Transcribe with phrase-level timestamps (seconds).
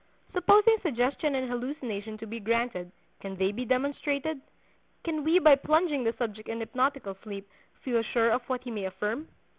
[0.33, 4.41] Supposing suggestion and hallucination to be granted, can they be demonstrated?
[5.03, 7.47] Can we by plunging the subject in hypnotical sleep,
[7.83, 9.27] feel sure of what he may affirm?